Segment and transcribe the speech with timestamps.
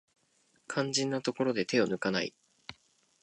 [0.67, 2.33] 肝心なところで手を抜かない